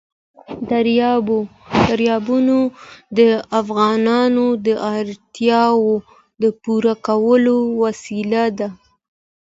دریابونه 1.89 2.57
د 3.19 3.19
افغانانو 3.59 4.45
د 4.65 4.67
اړتیاوو 4.97 5.95
د 6.41 6.43
پوره 6.61 6.93
کولو 7.07 7.57
وسیله 7.83 8.43
ده. 8.59 8.69